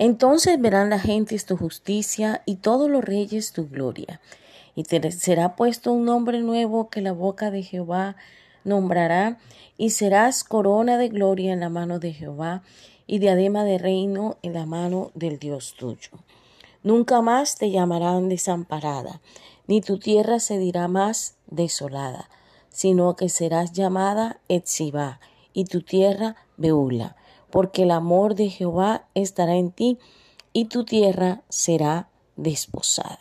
[0.00, 4.18] Entonces verán las gentes tu justicia y todos los reyes tu gloria.
[4.74, 8.16] Y te será puesto un nombre nuevo que la boca de Jehová
[8.64, 9.36] nombrará,
[9.76, 12.62] y serás corona de gloria en la mano de Jehová
[13.06, 16.12] y diadema de reino en la mano del Dios tuyo.
[16.82, 19.20] Nunca más te llamarán desamparada,
[19.66, 22.30] ni tu tierra se dirá más desolada,
[22.70, 25.20] sino que serás llamada Etzibá,
[25.52, 27.16] y tu tierra Beula,
[27.50, 29.98] porque el amor de Jehová estará en ti,
[30.52, 33.20] y tu tierra será desposada.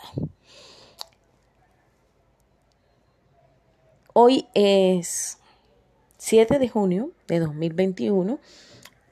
[4.13, 5.37] Hoy es
[6.17, 8.39] 7 de junio de 2021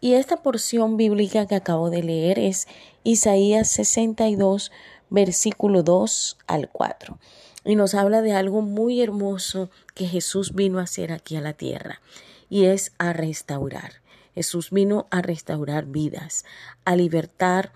[0.02, 2.68] y esta porción bíblica que acabo de leer es
[3.04, 4.72] Isaías 62,
[5.10, 7.20] versículo 2 al 4.
[7.64, 11.54] Y nos habla de algo muy hermoso que Jesús vino a hacer aquí a la
[11.54, 12.02] tierra
[12.50, 13.94] y es a restaurar.
[14.38, 16.46] Jesús vino a restaurar vidas,
[16.86, 17.74] a libertar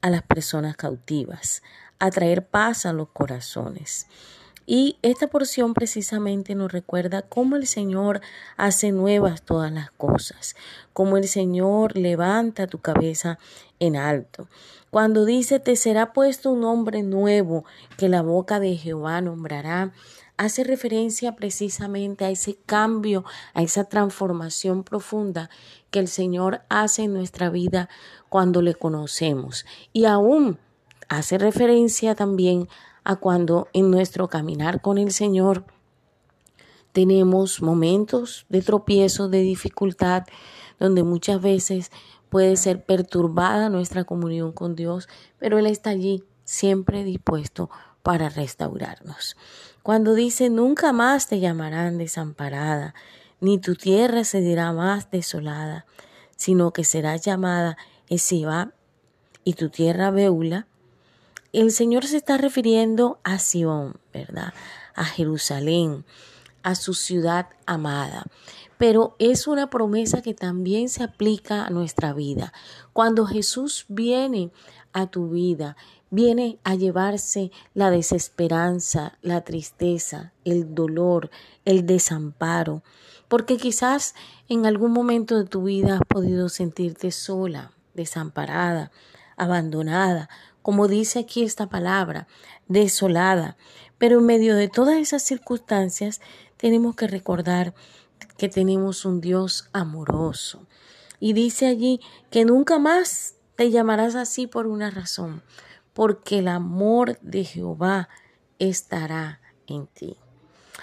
[0.00, 1.60] a las personas cautivas,
[1.98, 4.06] a traer paz a los corazones.
[4.64, 8.20] Y esta porción precisamente nos recuerda cómo el Señor
[8.56, 10.54] hace nuevas todas las cosas,
[10.92, 13.40] cómo el Señor levanta tu cabeza
[13.80, 14.46] en alto.
[14.90, 17.64] Cuando dice, te será puesto un nombre nuevo
[17.98, 19.92] que la boca de Jehová nombrará,
[20.36, 25.50] hace referencia precisamente a ese cambio, a esa transformación profunda
[25.90, 27.88] que el Señor hace en nuestra vida
[28.28, 29.64] cuando le conocemos.
[29.92, 30.58] Y aún
[31.08, 32.68] hace referencia también
[33.04, 35.64] a cuando en nuestro caminar con el Señor
[36.92, 40.24] tenemos momentos de tropiezo, de dificultad,
[40.78, 41.90] donde muchas veces
[42.28, 47.70] puede ser perturbada nuestra comunión con Dios, pero Él está allí siempre dispuesto
[48.04, 49.34] para restaurarnos.
[49.82, 52.94] Cuando dice, nunca más te llamarán desamparada,
[53.40, 55.86] ni tu tierra se dirá más desolada,
[56.36, 58.72] sino que será llamada Esiba
[59.42, 60.66] y tu tierra Beula,
[61.54, 64.52] el Señor se está refiriendo a Sion, ¿verdad?
[64.94, 66.04] A Jerusalén,
[66.64, 68.24] a su ciudad amada.
[68.76, 72.52] Pero es una promesa que también se aplica a nuestra vida.
[72.92, 74.50] Cuando Jesús viene
[74.92, 75.76] a tu vida,
[76.10, 81.30] viene a llevarse la desesperanza, la tristeza, el dolor,
[81.64, 82.82] el desamparo,
[83.28, 84.14] porque quizás
[84.48, 88.90] en algún momento de tu vida has podido sentirte sola, desamparada,
[89.36, 90.28] abandonada,
[90.62, 92.26] como dice aquí esta palabra,
[92.68, 93.56] desolada.
[93.98, 96.20] Pero en medio de todas esas circunstancias
[96.56, 97.74] tenemos que recordar
[98.36, 100.66] que tenemos un Dios amoroso.
[101.20, 102.00] Y dice allí
[102.30, 105.42] que nunca más te llamarás así por una razón,
[105.92, 108.08] porque el amor de Jehová
[108.58, 110.16] estará en ti.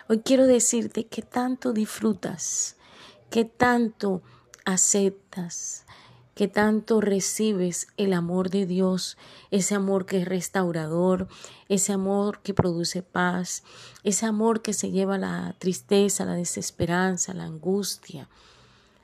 [0.08, 2.78] Hoy quiero decirte que tanto disfrutas,
[3.30, 4.22] que tanto
[4.66, 5.86] aceptas,
[6.36, 9.18] que tanto recibes el amor de Dios,
[9.52, 11.28] ese amor que es restaurador,
[11.68, 13.64] ese amor que produce paz,
[14.04, 18.30] ese amor que se lleva la tristeza, la desesperanza, la angustia.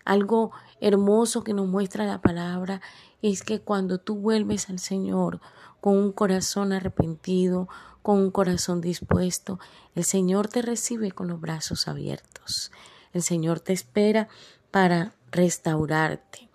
[0.06, 2.82] Algo hermoso que nos muestra la palabra
[3.22, 5.42] es que cuando tú vuelves al Señor
[5.82, 7.68] con un corazón arrepentido,
[8.02, 9.60] con un corazón dispuesto,
[9.96, 12.72] el Señor te recibe con los brazos abiertos.
[13.12, 14.30] El Señor te espera
[14.72, 16.47] para restaurarte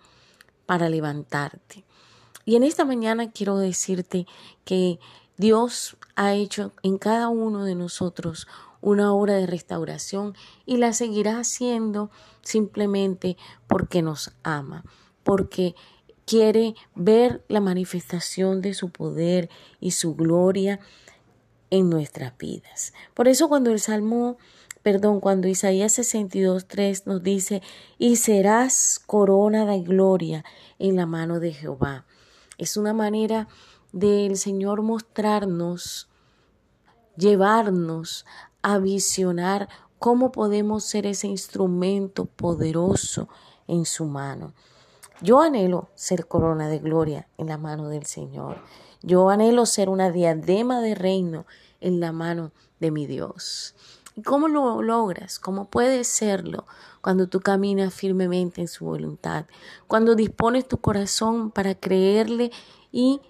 [0.65, 1.83] para levantarte.
[2.45, 4.27] Y en esta mañana quiero decirte
[4.65, 4.99] que
[5.37, 8.47] Dios ha hecho en cada uno de nosotros
[8.81, 10.35] una obra de restauración
[10.65, 13.37] y la seguirá haciendo simplemente
[13.67, 14.83] porque nos ama,
[15.23, 15.73] porque
[16.25, 19.49] quiere ver la manifestación de su poder
[19.79, 20.79] y su gloria
[21.69, 22.93] en nuestras vidas.
[23.13, 24.37] Por eso cuando el Salmo
[24.83, 27.61] perdón, cuando Isaías 62.3 nos dice,
[27.97, 30.43] y serás corona de gloria
[30.77, 32.05] en la mano de Jehová.
[32.57, 33.47] Es una manera
[33.93, 36.09] del Señor mostrarnos,
[37.15, 38.25] llevarnos
[38.61, 43.29] a visionar cómo podemos ser ese instrumento poderoso
[43.67, 44.53] en su mano.
[45.21, 48.57] Yo anhelo ser corona de gloria en la mano del Señor.
[49.01, 51.45] Yo anhelo ser una diadema de reino
[51.79, 52.51] en la mano
[52.81, 53.75] de mi Dios.
[54.15, 55.39] ¿Y cómo lo logras?
[55.39, 56.65] ¿Cómo puedes serlo?
[57.01, 59.45] Cuando tú caminas firmemente en su voluntad,
[59.87, 62.51] cuando dispones tu corazón para creerle
[62.91, 63.21] y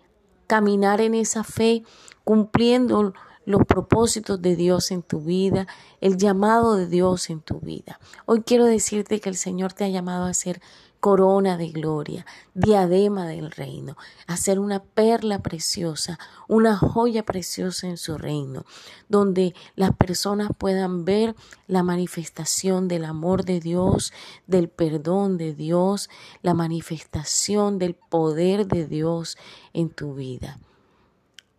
[0.48, 1.84] caminar en esa fe,
[2.24, 3.14] cumpliendo
[3.46, 5.68] los propósitos de Dios en tu vida,
[6.02, 8.00] el llamado de Dios en tu vida.
[8.26, 10.62] Hoy quiero decirte que el Señor te ha llamado a ser
[11.04, 16.18] corona de gloria, diadema del reino, hacer una perla preciosa,
[16.48, 18.64] una joya preciosa en su reino,
[19.10, 21.36] donde las personas puedan ver
[21.68, 24.14] la manifestación del amor de Dios,
[24.48, 26.10] del perdón de Dios,
[26.42, 29.38] la manifestación del poder de Dios
[29.74, 30.58] en tu vida.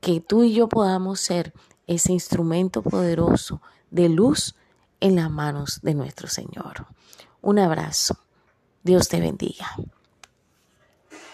[0.00, 1.52] Que tú y yo podamos ser
[1.86, 3.60] ese instrumento poderoso
[3.90, 4.54] de luz
[5.00, 6.86] en las manos de nuestro Señor.
[7.42, 8.16] Un abrazo.
[8.84, 9.66] Dios te bendiga.